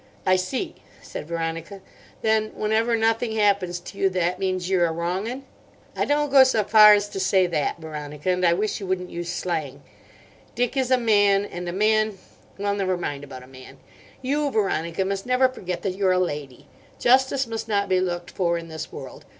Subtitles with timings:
[0.25, 0.73] "I see,"
[1.03, 1.79] said Veronica;
[2.23, 5.43] "then whenever nothing happens to you that means that you're a wrong 'un."
[5.95, 8.31] "I don't go so far as to say that, Veronica.
[8.31, 9.83] And I wish you wouldn't use slang.
[10.55, 13.77] Dick is a man, and a man—well, never mind about a man.
[14.23, 16.67] You, Veronica, must never forget that you're a lady.
[16.97, 19.25] Justice must not be looked for in this world.